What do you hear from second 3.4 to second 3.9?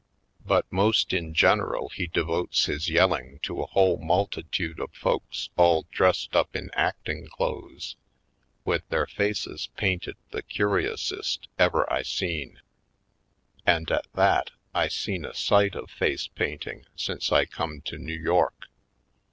to a